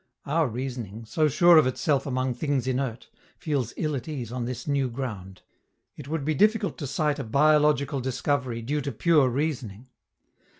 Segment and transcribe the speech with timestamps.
[0.25, 3.07] Our reasoning, so sure of itself among things inert,
[3.37, 5.43] feels ill at ease on this new ground.
[5.95, 9.89] It would be difficult to cite a biological discovery due to pure reasoning.